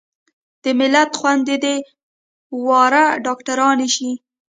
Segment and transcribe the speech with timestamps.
[0.63, 1.75] د ملت خويندې دې
[2.65, 4.11] واړه ډاکترانې شي